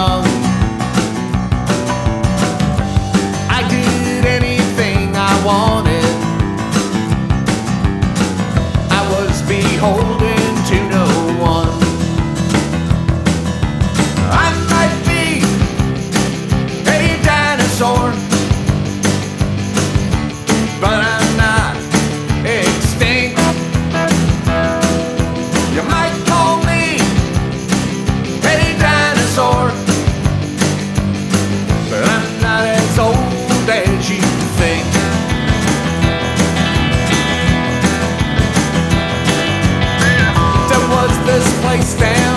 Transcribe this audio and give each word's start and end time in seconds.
young. 0.00 0.24
I 3.58 3.60
did 3.74 4.24
anything 4.38 5.06
I 5.30 5.32
wanted. 5.48 6.12
I 8.98 9.02
was 9.14 9.42
beholden. 9.42 10.39
can't 41.80 41.88
stand 41.88 42.29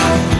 Bye. 0.00 0.39